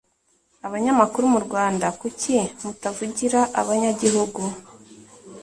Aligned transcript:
Abanyamukuru 0.67 1.25
mu 1.33 1.39
Rwanda 1.45 1.87
kuki 1.99 2.35
mutavugira 2.61 3.39
abanyagihugu 3.59 4.41